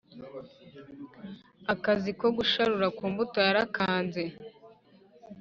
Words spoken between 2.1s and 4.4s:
ko gusharura ku mbuto yarakanze